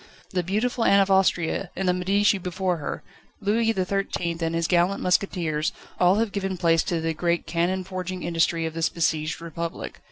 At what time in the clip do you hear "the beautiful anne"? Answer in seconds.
0.31-0.99